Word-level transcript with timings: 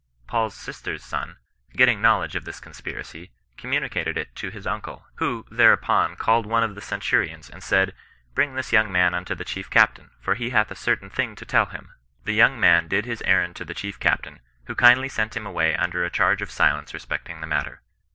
Paul's 0.25 0.55
sister's 0.55 1.03
son, 1.03 1.37
getting 1.73 2.01
knowledge 2.01 2.35
of 2.35 2.43
this 2.43 2.59
conspiracy, 2.59 3.29
communicated 3.55 4.17
it 4.17 4.35
to 4.37 4.49
his 4.49 4.65
uncle, 4.65 5.05
who, 5.17 5.45
thereupon 5.51 6.15
called 6.15 6.47
one 6.47 6.63
of 6.63 6.73
the 6.73 6.81
centurions, 6.81 7.51
and 7.51 7.61
said," 7.61 7.93
Bring 8.33 8.55
this 8.55 8.73
young 8.73 8.91
man 8.91 9.13
unto 9.13 9.35
the 9.35 9.45
chief 9.45 9.69
captain, 9.69 10.09
for 10.19 10.33
he 10.33 10.49
hath 10.49 10.71
a 10.71 10.75
certain 10.75 11.11
thing 11.11 11.35
to 11.35 11.45
tell 11.45 11.67
him." 11.67 11.93
The 12.23 12.33
young 12.33 12.59
man 12.59 12.87
did 12.87 13.05
his 13.05 13.21
errand 13.27 13.55
to 13.57 13.63
the 13.63 13.75
chief 13.75 13.99
cap 13.99 14.23
tain, 14.23 14.39
who 14.65 14.73
kindly 14.73 15.07
sent 15.07 15.37
him 15.37 15.45
away 15.45 15.75
under 15.75 16.03
a 16.03 16.09
charge 16.09 16.41
of 16.41 16.49
silence 16.49 16.95
respecting 16.95 17.39
the 17.39 17.45
matter. 17.45 17.83